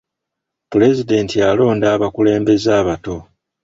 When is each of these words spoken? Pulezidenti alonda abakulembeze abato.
Pulezidenti 0.71 1.37
alonda 1.49 1.87
abakulembeze 1.95 2.69
abato. 2.81 3.15